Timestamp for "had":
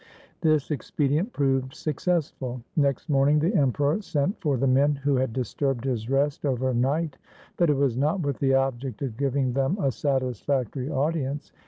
5.17-5.31